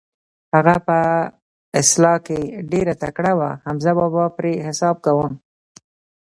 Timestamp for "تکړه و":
3.03-3.41